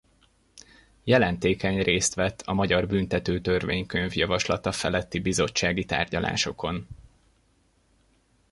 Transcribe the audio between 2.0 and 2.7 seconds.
vett a